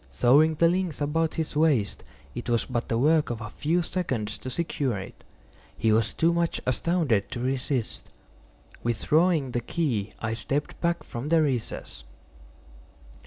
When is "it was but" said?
2.33-2.89